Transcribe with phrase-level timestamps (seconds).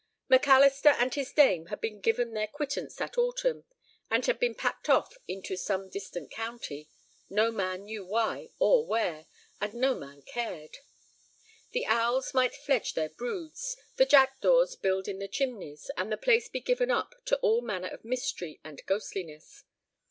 [0.31, 3.65] MacAlister and his dame had been given their quittance that autumn,
[4.09, 6.89] and had been packed off into some distant county,
[7.29, 9.27] no man knew why or where,
[9.61, 10.79] and no man cared.
[11.69, 16.49] The owls might fledge their broods, the jackdaws build in the chimneys, and the place
[16.49, 19.65] be given up to all manner of mystery and ghostliness.